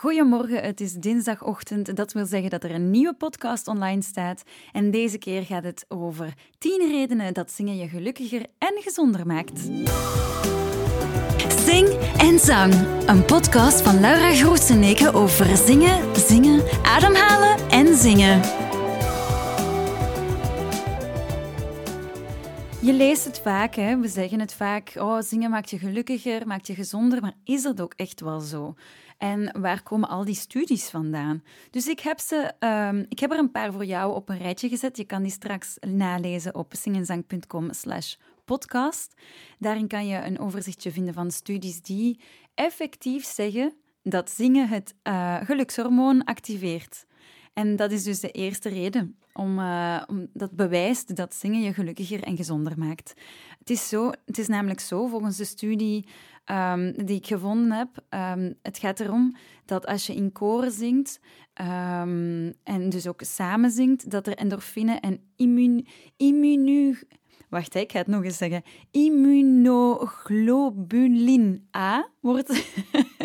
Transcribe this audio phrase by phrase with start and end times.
[0.00, 1.96] Goedemorgen, het is dinsdagochtend.
[1.96, 4.42] Dat wil zeggen dat er een nieuwe podcast online staat.
[4.72, 9.60] En deze keer gaat het over 10 redenen dat zingen je gelukkiger en gezonder maakt.
[11.64, 11.88] Zing
[12.18, 12.74] en Zang,
[13.06, 18.67] een podcast van Laura Groeseneke over zingen, zingen, ademhalen en zingen.
[22.82, 23.98] Je leest het vaak, hè?
[23.98, 24.92] we zeggen het vaak.
[24.96, 27.20] Oh, zingen maakt je gelukkiger, maakt je gezonder.
[27.20, 28.74] Maar is dat ook echt wel zo?
[29.16, 31.42] En waar komen al die studies vandaan?
[31.70, 34.68] Dus ik heb, ze, um, ik heb er een paar voor jou op een rijtje
[34.68, 34.96] gezet.
[34.96, 39.14] Je kan die straks nalezen op zingenzang.com slash podcast.
[39.58, 42.20] Daarin kan je een overzichtje vinden van studies die
[42.54, 47.06] effectief zeggen dat zingen het uh, gelukshormoon activeert.
[47.58, 51.72] En dat is dus de eerste reden om, uh, om dat bewijst dat zingen je
[51.72, 53.14] gelukkiger en gezonder maakt.
[53.58, 56.08] Het is, zo, het is namelijk zo, volgens de studie
[56.46, 61.20] um, die ik gevonden heb, um, het gaat erom dat als je in koren zingt
[61.60, 66.98] um, en dus ook samen zingt, dat er endorfine en immun, immunu...
[67.48, 68.62] Wacht, ik ga het nog eens zeggen.
[68.90, 72.66] Immunoglobulin A wordt...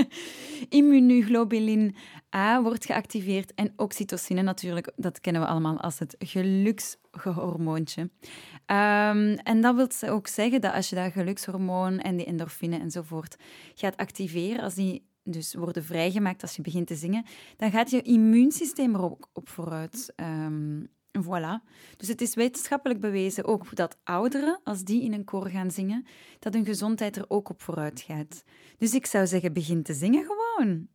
[0.69, 1.95] immunoglobulin
[2.35, 8.01] A wordt geactiveerd en oxytocine natuurlijk, dat kennen we allemaal als het gelukshormoontje.
[8.01, 13.35] Um, en dat wil ook zeggen dat als je dat gelukshormoon en die endorfine enzovoort
[13.73, 17.25] gaat activeren, als die dus worden vrijgemaakt als je begint te zingen,
[17.57, 20.13] dan gaat je immuunsysteem er ook op vooruit.
[20.15, 20.89] Um,
[21.21, 21.61] Voilà.
[21.97, 26.05] Dus het is wetenschappelijk bewezen ook dat ouderen, als die in een koor gaan zingen,
[26.39, 28.43] dat hun gezondheid er ook op vooruit gaat.
[28.77, 30.42] Dus ik zou zeggen, begin te zingen gewoon.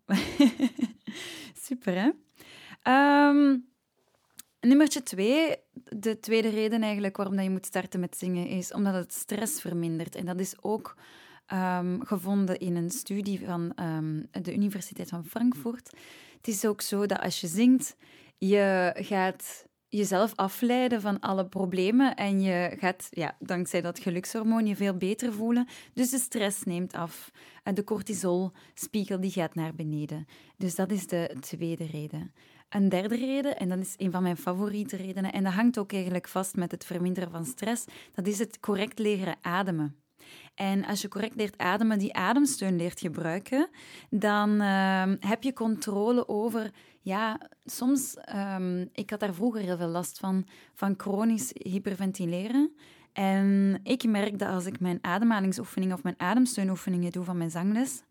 [1.67, 2.11] Super, hè?
[3.29, 3.69] Um,
[4.61, 8.95] nummertje twee, de tweede reden eigenlijk waarom dat je moet starten met zingen, is omdat
[8.95, 10.15] het stress vermindert.
[10.15, 10.97] En dat is ook
[11.53, 15.91] um, gevonden in een studie van um, de Universiteit van Frankfurt.
[16.37, 17.97] Het is ook zo dat als je zingt,
[18.39, 24.77] je gaat jezelf afleiden van alle problemen en je gaat, ja, dankzij dat gelukshormoon, je
[24.77, 25.69] veel beter voelen.
[25.93, 27.31] Dus de stress neemt af
[27.63, 30.27] en de cortisolspiegel die gaat naar beneden.
[30.57, 32.33] Dus dat is de tweede reden.
[32.69, 35.93] Een derde reden, en dat is een van mijn favoriete redenen, en dat hangt ook
[35.93, 37.85] eigenlijk vast met het verminderen van stress,
[38.15, 39.97] dat is het correct leren ademen.
[40.55, 43.69] En als je correct leert ademen, die ademsteun leert gebruiken,
[44.11, 46.71] dan uh, heb je controle over,
[47.09, 52.73] ja, soms, um, ik had daar vroeger heel veel last van, van chronisch hyperventileren.
[53.13, 58.03] En ik merk dat als ik mijn ademhalingsoefeningen of mijn ademsteunoefeningen doe van mijn zangles,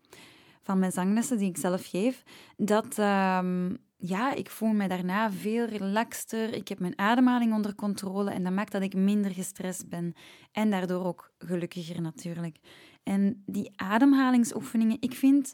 [0.62, 2.22] van mijn zanglessen die ik zelf geef,
[2.56, 6.54] dat, um, ja, ik voel me daarna veel relaxter.
[6.54, 10.14] Ik heb mijn ademhaling onder controle en dat maakt dat ik minder gestrest ben.
[10.52, 12.58] En daardoor ook gelukkiger natuurlijk.
[13.02, 15.52] En die ademhalingsoefeningen, ik vind,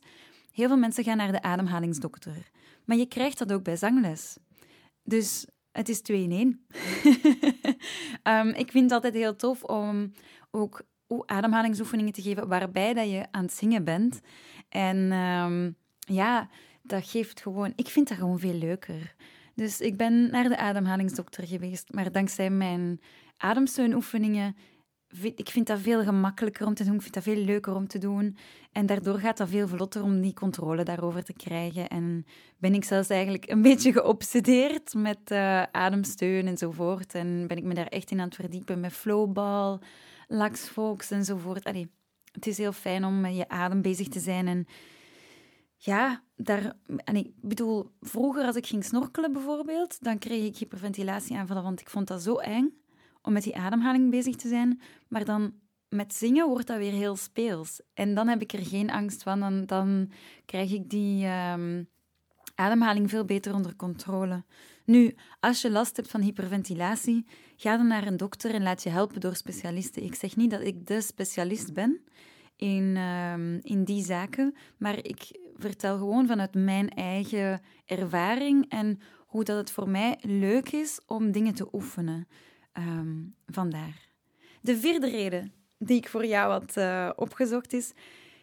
[0.53, 2.51] heel veel mensen gaan naar de ademhalingsdokter.
[2.85, 4.37] Maar je krijgt dat ook bij zangles.
[5.03, 6.67] Dus het is twee in één.
[8.23, 10.13] um, ik vind het altijd heel tof om
[10.51, 10.83] ook
[11.27, 14.21] ademhalingsoefeningen te geven waarbij dat je aan het zingen bent.
[14.69, 16.49] En um, ja,
[16.83, 17.73] dat geeft gewoon...
[17.77, 19.15] Ik vind dat gewoon veel leuker.
[19.55, 23.01] Dus ik ben naar de ademhalingsdokter geweest, maar dankzij mijn
[23.37, 24.57] ademsteunoefeningen
[25.23, 27.99] ik vind dat veel gemakkelijker om te doen, ik vind dat veel leuker om te
[27.99, 28.37] doen.
[28.73, 31.89] En daardoor gaat dat veel vlotter om die controle daarover te krijgen.
[31.89, 32.27] En
[32.59, 37.15] ben ik zelfs eigenlijk een beetje geobsedeerd met uh, ademsteun enzovoort.
[37.15, 39.79] En ben ik me daar echt in aan het verdiepen met flowball,
[40.29, 41.65] laxfox enzovoort.
[41.65, 41.91] Allee,
[42.33, 44.67] het is heel fijn om met je adem bezig te zijn en
[45.77, 46.73] ja, daar,
[47.13, 52.07] ik bedoel, vroeger als ik ging snorkelen bijvoorbeeld, dan kreeg ik hyperventilatieaanvallen, want ik vond
[52.07, 52.84] dat zo eng
[53.25, 54.81] om met die ademhaling bezig te zijn.
[55.09, 55.53] Maar dan
[55.89, 57.81] met zingen wordt dat weer heel speels.
[57.95, 59.41] En dan heb ik er geen angst van.
[59.41, 60.11] Dan, dan
[60.45, 61.89] krijg ik die um,
[62.55, 64.45] ademhaling veel beter onder controle.
[64.85, 67.27] Nu, als je last hebt van hyperventilatie,
[67.57, 70.05] ga dan naar een dokter en laat je helpen door specialisten.
[70.05, 72.01] Ik zeg niet dat ik de specialist ben
[72.57, 79.45] in, um, in die zaken, maar ik vertel gewoon vanuit mijn eigen ervaring en hoe
[79.45, 82.29] dat het voor mij leuk is om dingen te oefenen.
[82.79, 84.09] Um, vandaar.
[84.61, 87.93] De vierde reden die ik voor jou had uh, opgezocht is: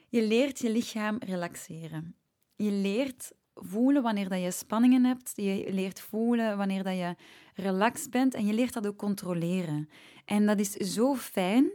[0.09, 2.15] je leert je lichaam relaxeren.
[2.55, 5.31] Je leert voelen wanneer dat je spanningen hebt.
[5.35, 7.15] Je leert voelen wanneer dat je
[7.55, 8.33] relaxed bent.
[8.33, 9.89] En je leert dat ook controleren.
[10.25, 11.71] En dat is zo fijn.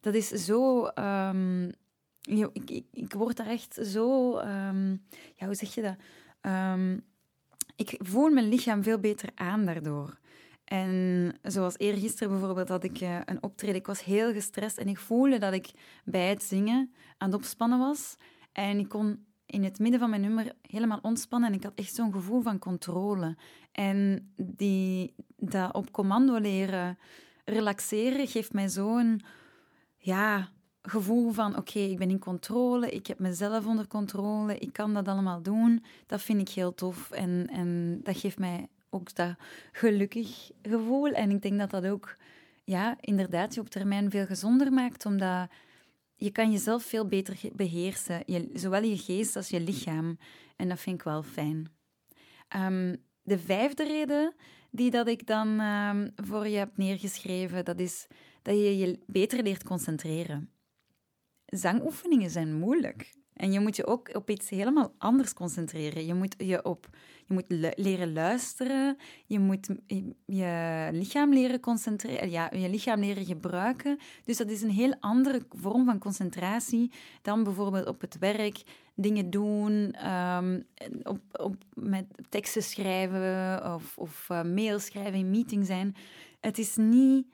[0.00, 1.72] Dat is zo um,
[2.22, 4.38] ik, ik, ik, word daar echt zo...
[4.38, 5.04] Um,
[5.34, 5.96] ja, hoe zeg je dat?
[7.76, 10.18] Ik voel mijn lichaam veel beter aan daardoor.
[10.68, 13.76] En zoals eergisteren bijvoorbeeld had ik uh, een optreden.
[13.76, 15.70] Ik was heel gestrest en ik voelde dat ik
[16.04, 18.16] bij het zingen aan het opspannen was.
[18.52, 21.94] En ik kon in het midden van mijn nummer helemaal ontspannen en ik had echt
[21.94, 23.36] zo'n gevoel van controle.
[23.72, 26.98] En die, dat op commando leren
[27.44, 29.20] relaxeren geeft mij zo'n
[29.96, 30.48] ja,
[30.82, 35.08] gevoel van oké, ik ben in controle, ik heb mezelf onder controle, ik kan dat
[35.08, 35.84] allemaal doen.
[36.06, 38.68] Dat vind ik heel tof en, en dat geeft mij
[38.98, 39.36] ook dat
[39.72, 41.12] gelukkig gevoel.
[41.12, 42.16] En ik denk dat dat ook
[42.64, 45.50] ja, inderdaad je op termijn veel gezonder maakt, omdat
[46.16, 50.18] je kan jezelf veel beter beheersen, je, zowel je geest als je lichaam.
[50.56, 51.70] En dat vind ik wel fijn.
[52.48, 54.34] Ehm, de vijfde reden
[54.70, 58.06] die dat ik dan ehm, voor je heb neergeschreven, dat is
[58.42, 60.50] dat je je beter leert concentreren.
[61.46, 63.17] Zangoefeningen zijn moeilijk.
[63.38, 66.06] En je moet je ook op iets helemaal anders concentreren.
[66.06, 66.88] Je moet je, op,
[67.26, 68.96] je moet leren luisteren.
[69.26, 69.68] Je moet
[70.26, 72.30] je lichaam leren concentreren.
[72.30, 73.98] Ja, je lichaam leren gebruiken.
[74.24, 76.92] Dus dat is een heel andere vorm van concentratie
[77.22, 78.62] dan bijvoorbeeld op het werk
[78.94, 80.64] dingen doen, um,
[81.02, 85.96] op, op, met teksten schrijven of, of uh, mails schrijven, in meeting zijn.
[86.40, 87.26] Het is niet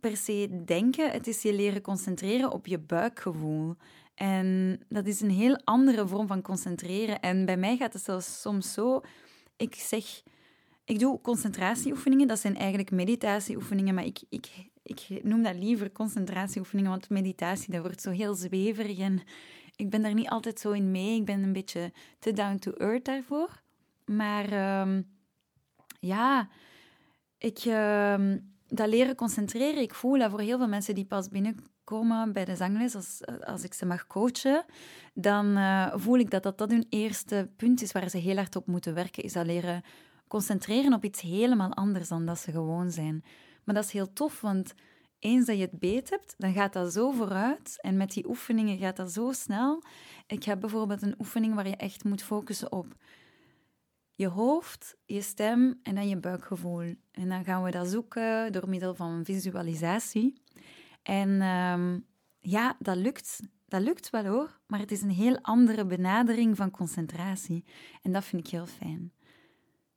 [0.00, 3.76] per se denken, het is je leren concentreren op je buikgevoel.
[4.18, 7.20] En dat is een heel andere vorm van concentreren.
[7.20, 9.00] En bij mij gaat het zelfs soms zo.
[9.56, 10.22] Ik zeg,
[10.84, 14.48] ik doe concentratieoefeningen, dat zijn eigenlijk meditatieoefeningen, maar ik, ik,
[14.82, 19.22] ik noem dat liever concentratieoefeningen, want meditatie, dat wordt zo heel zweverig en
[19.76, 21.16] ik ben daar niet altijd zo in mee.
[21.16, 23.62] Ik ben een beetje te down to earth daarvoor.
[24.04, 25.06] Maar um,
[26.00, 26.48] ja,
[27.38, 28.34] ik, uh,
[28.66, 31.28] dat leren concentreren, ik voel dat voor heel veel mensen die pas
[32.32, 34.64] bij de zangles, als, als ik ze mag coachen,
[35.14, 38.56] dan uh, voel ik dat, dat dat hun eerste punt is waar ze heel hard
[38.56, 39.82] op moeten werken, is dat leren
[40.28, 43.24] concentreren op iets helemaal anders dan dat ze gewoon zijn.
[43.64, 44.74] Maar dat is heel tof, want
[45.18, 47.78] eens dat je het beet hebt, dan gaat dat zo vooruit.
[47.80, 49.82] En met die oefeningen gaat dat zo snel.
[50.26, 52.94] Ik heb bijvoorbeeld een oefening waar je echt moet focussen op
[54.18, 56.94] je hoofd, je stem en dan je buikgevoel.
[57.12, 60.42] En dan gaan we dat zoeken door middel van visualisatie.
[61.08, 61.98] En ehm,
[62.40, 63.40] ja, dat lukt.
[63.68, 67.64] Dat lukt wel hoor, maar het is een heel andere benadering van concentratie.
[68.02, 69.12] En dat vind ik heel fijn.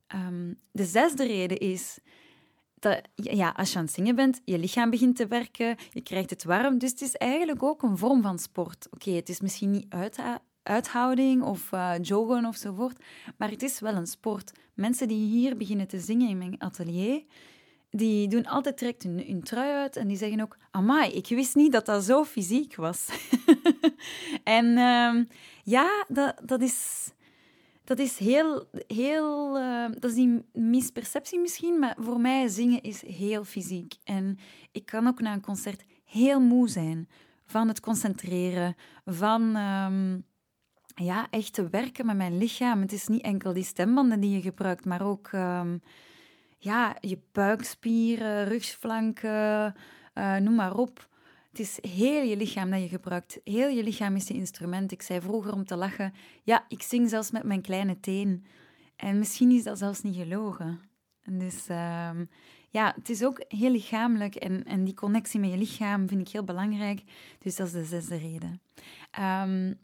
[0.07, 1.99] Ehm, de zesde reden is
[2.79, 6.29] dat ja, als je aan het zingen bent, je lichaam begint te werken, je krijgt
[6.29, 6.77] het warm.
[6.77, 8.87] Dus het is eigenlijk ook een vorm van sport.
[8.91, 10.19] Oké, het is misschien niet uit,
[10.63, 13.03] uithouding of uh, joggen ofzovoort,
[13.37, 14.51] maar het is wel een sport.
[14.73, 17.23] Mensen die hier beginnen te zingen in mijn atelier,
[17.91, 21.71] die doen altijd direct hun, trui uit en die zeggen ook, amai, ik wist niet
[21.71, 23.07] dat dat zo fysiek was.
[24.43, 25.23] en uh,
[25.63, 27.09] ja, dat, dat is
[27.83, 33.05] dat is heel, heel uh, dat is die misperceptie misschien, maar voor mij zingen is
[33.05, 33.93] heel fysiek.
[34.03, 34.37] En
[34.71, 37.09] ik kan ook na een concert heel moe zijn
[37.45, 40.25] van het concentreren, van um,
[40.95, 42.81] ja, echt te werken met mijn lichaam.
[42.81, 45.29] Het is niet enkel die stembanden die je gebruikt, maar ook
[46.63, 49.75] ja, je buikspieren, rugflanken,
[50.15, 51.09] uh, noem maar op.
[51.49, 53.39] Het is heel je lichaam dat je gebruikt.
[53.43, 54.91] Heel je lichaam is je instrument.
[54.91, 56.13] Ik zei vroeger om te lachen,
[56.43, 58.45] ja, ik zing zelfs met mijn kleine teen.
[58.95, 60.79] En misschien is dat zelfs niet gelogen.
[61.21, 62.29] En dus um,
[62.69, 66.33] ja, het is ook heel lichamelijk en, en die connectie met je lichaam vind ik
[66.33, 67.03] heel belangrijk.
[67.39, 68.61] Dus dat is de zesde reden.
[69.19, 69.79] Um,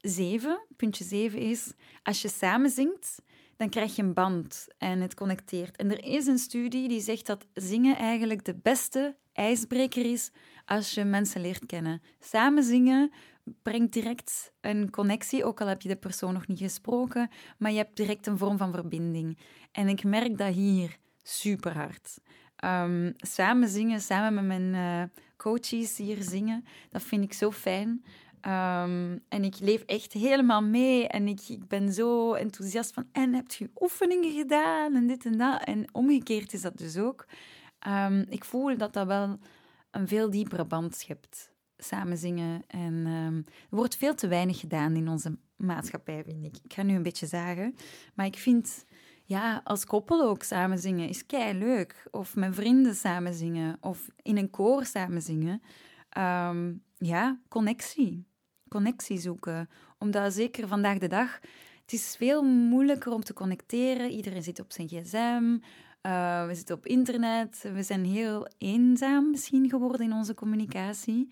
[0.00, 1.72] zeven, puntje zeven is,
[2.02, 3.22] als je samen zingt,
[3.56, 5.76] dan krijg je een band en het connecteert.
[5.76, 10.30] En er is een studie die zegt dat zingen eigenlijk de beste ijsbreker is
[10.64, 12.02] als je mensen leert kennen.
[12.18, 13.12] Samen zingen
[13.62, 17.76] brengt direct een connectie, ook al heb je de persoon nog niet gesproken, maar je
[17.76, 19.38] hebt direct een vorm van verbinding.
[19.72, 22.18] En ik merk dat hier super hard.
[22.64, 28.04] Um, samen zingen, samen met mijn uh, coaches hier zingen, dat vind ik zo fijn.
[28.46, 33.34] Um, en ik leef echt helemaal mee en ik, ik ben zo enthousiast van en
[33.34, 35.64] heb je oefeningen gedaan en dit en dat.
[35.64, 37.26] En omgekeerd is dat dus ook.
[37.88, 39.38] Um, ik voel dat dat wel
[39.90, 41.52] een veel diepere band schept.
[41.76, 42.62] Samen zingen.
[42.66, 46.56] En um, er wordt veel te weinig gedaan in onze maatschappij, vind ik.
[46.64, 47.74] Ik ga nu een beetje zagen.
[48.14, 48.84] Maar ik vind,
[49.24, 52.06] ja, als koppel ook samen zingen is kei leuk.
[52.10, 53.76] Of met vrienden samen zingen.
[53.80, 55.62] Of in een koor samen zingen.
[56.98, 58.32] Ja, connectie.
[58.74, 59.68] Connectie zoeken.
[59.98, 61.40] Omdat zeker vandaag de dag,
[61.82, 64.10] het is veel moeilijker om te connecteren.
[64.10, 65.58] Iedereen zit op zijn gsm.
[66.02, 67.70] Uh, we zitten op internet.
[67.72, 71.28] We zijn heel eenzaam misschien geworden in onze communicatie.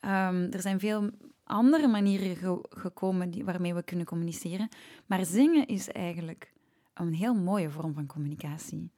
[0.00, 1.10] Um, er zijn veel
[1.44, 4.68] andere manieren ge gekomen die, waarmee we kunnen communiceren.
[5.06, 6.52] Maar zingen is eigenlijk
[6.94, 8.92] een heel mooie vorm van communicatie.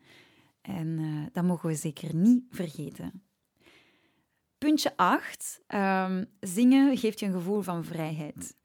[0.61, 3.23] En uh, dat mogen we zeker niet vergeten.
[4.64, 5.61] Puntje 8.
[5.68, 8.56] Um, ehm, zingen geeft je een gevoel van vrijheid.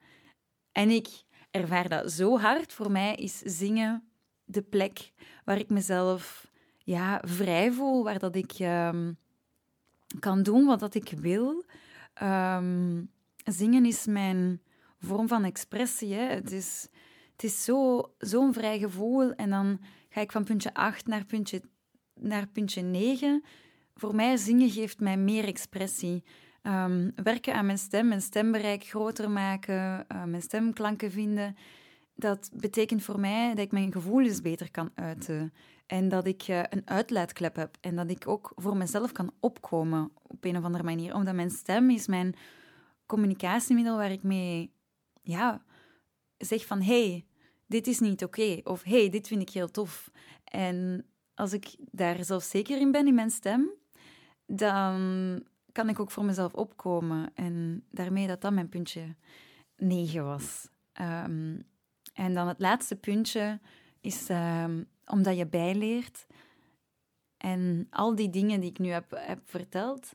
[0.72, 1.08] En ik
[1.52, 2.74] ervaar dat zo hard.
[2.74, 4.10] Voor mij is zingen
[4.44, 5.12] de plek
[5.46, 9.14] waar ik mezelf ja, vrij voel, waar dat ik ehm,
[10.20, 11.66] kan doen wat dat ik wil.
[12.14, 13.04] Ehm,
[13.44, 14.62] zingen is mijn
[15.00, 16.14] vorm van expressie.
[16.14, 16.24] Hè.
[16.24, 16.88] Het is,
[17.32, 19.34] het is zo'n zo vrij gevoel.
[19.34, 19.80] En dan
[20.10, 21.62] ga ik van puntje 8 naar puntje,
[22.14, 23.44] naar puntje 9.
[24.00, 26.24] Voor mij zingen geeft mij meer expressie.
[26.64, 31.56] Um, werken aan mijn stem, mijn stembereik groter maken, uh, mijn stemklanken vinden.
[32.16, 35.54] Dat betekent voor mij dat ik mijn gevoelens beter kan uiten.
[35.86, 37.78] En dat ik uh, een uitlaatklep heb.
[37.82, 41.14] En dat ik ook voor mezelf kan opkomen op een of andere manier.
[41.16, 42.36] Omdat mijn stem is mijn
[43.06, 44.74] communicatiemiddel waar ik mee
[45.22, 45.64] ja,
[46.38, 46.82] zeg van...
[46.82, 47.26] hey,
[47.68, 48.60] dit is niet oké.
[48.64, 50.12] Of hey, dit vind ik heel tof.
[50.44, 53.78] En als ik daar zelf zeker in ben, in mijn stem,
[54.52, 57.32] dan kan ik ook voor mezelf opkomen.
[57.34, 59.16] En daarmee dat dat mijn puntje
[59.76, 60.70] 9 was.
[61.02, 61.64] Um,
[62.14, 63.60] en dan het laatste puntje
[64.02, 66.26] is um, omdat je bijleert.
[67.38, 70.14] En al die dingen die ik nu heb, heb verteld,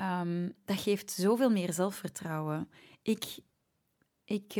[0.00, 2.70] um, dat geeft zoveel meer zelfvertrouwen.
[3.02, 3.38] Ik,
[4.24, 4.54] ik,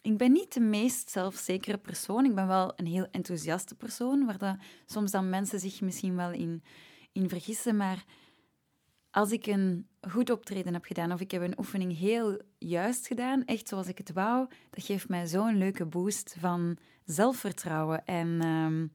[0.00, 2.24] ik ben niet de meest zelfzekere persoon.
[2.24, 6.32] Ik ben wel een heel enthousiaste persoon, waar dat soms dan mensen zich misschien wel
[6.32, 6.62] in,
[7.16, 7.76] in vergissen.
[7.76, 8.04] Maar
[9.10, 13.44] als ik een goed optreden heb gedaan of ik heb een oefening heel juist gedaan,
[13.44, 18.04] echt zoals ik het wou, dat geeft mij zo'n leuke boost van zelfvertrouwen.
[18.04, 18.92] En um,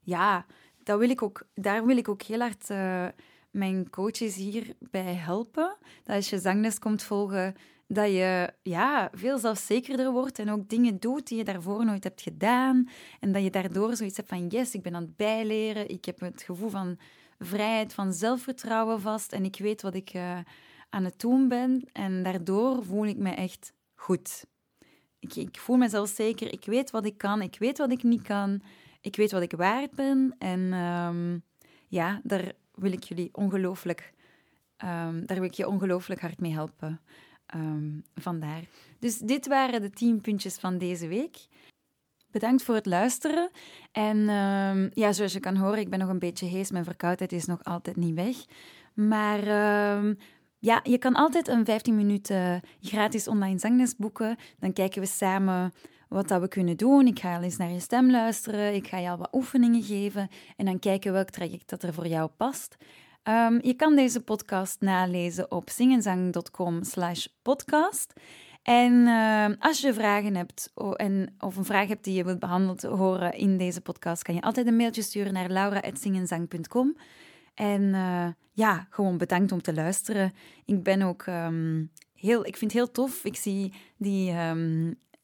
[0.00, 0.46] ja,
[0.82, 3.06] dat wil ik ook, daar wil ik ook heel hard uh,
[3.50, 5.76] mijn coaches hierbij helpen.
[6.04, 7.54] Dat als je zangles komt volgen,
[7.86, 12.22] dat je ja, veel zelfzekerder wordt en ook dingen doet die je daarvoor nooit hebt
[12.22, 12.88] gedaan.
[13.20, 15.88] En dat je daardoor zoiets hebt van yes, ik ben aan het bijleren.
[15.88, 16.98] Ik heb het gevoel van
[17.38, 19.32] vrijheid, van zelfvertrouwen vast.
[19.32, 20.38] En ik weet wat ik uh,
[20.90, 21.88] aan het doen ben.
[21.92, 24.44] En daardoor voel ik me echt goed.
[25.18, 26.52] Ik, ik voel mezelf zeker.
[26.52, 27.42] Ik weet wat ik kan.
[27.42, 28.62] Ik weet wat ik niet kan.
[29.00, 30.34] Ik weet wat ik waard ben.
[30.38, 31.42] En um,
[31.88, 34.14] ja, daar wil ik jullie ongelooflijk...
[34.84, 37.00] Um, daar wil ik je ongelooflijk hard mee helpen.
[37.54, 38.64] Um, vandaar.
[38.98, 41.46] Dus dit waren de tien puntjes van deze week.
[42.30, 43.50] Bedankt voor het luisteren.
[43.92, 46.70] En uh, ja, zoals je kan horen, ik ben nog een beetje hees.
[46.70, 48.36] Mijn verkoudheid is nog altijd niet weg.
[48.94, 50.14] Maar uh,
[50.58, 54.36] ja, je kan altijd een 15 minuten gratis online zangles boeken.
[54.58, 55.72] Dan kijken we samen
[56.08, 57.06] wat dat we kunnen doen.
[57.06, 58.74] Ik ga al eens naar je stem luisteren.
[58.74, 60.28] Ik ga je al wat oefeningen geven.
[60.56, 62.76] En dan kijken welk traject dat er voor jou past.
[63.28, 68.12] Um, je kan deze podcast nalezen op zingenzang.com slash podcast.
[68.62, 70.72] En uh, als je vragen hebt
[71.38, 74.66] of een vraag hebt die je wilt behandeld horen in deze podcast, kan je altijd
[74.66, 76.96] een mailtje sturen naar laura.zingenzang.com.
[77.54, 80.32] En uh, ja, gewoon bedankt om te luisteren.
[80.64, 83.24] Ik ben ook um, heel, ik vind het heel tof.
[83.24, 84.34] Ik zie die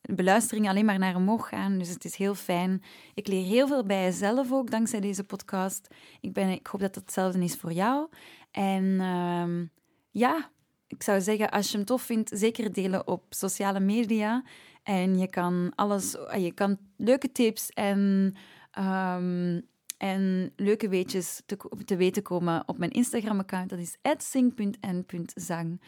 [0.02, 1.78] beluistering alleen maar naar omhoog gaan.
[1.78, 2.82] Dus het is heel fijn.
[3.14, 5.94] Ik leer heel veel bij jezelf ook dankzij deze podcast.
[6.21, 8.09] Ik, ben, ik hoop dat het hetzelfde is voor jou.
[8.50, 9.68] En uh,
[10.11, 10.50] ja,
[10.87, 14.44] ik zou zeggen, als je hem tof vindt, zeker delen op sociale media.
[14.82, 18.35] En je kan alles, je kan leuke tips en,
[18.78, 19.62] um,
[19.99, 23.71] en leuke weetjes te, te weten komen op mijn Instagram-account.
[23.71, 25.80] Dat is @sing.n.zang.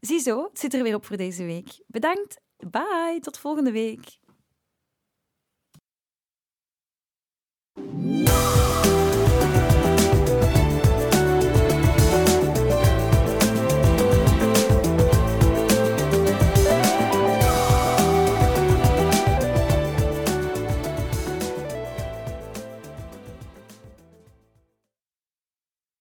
[0.00, 1.82] Ziezo, het zit er weer op voor deze week.
[1.86, 4.18] Bedankt, bye, tot volgende week.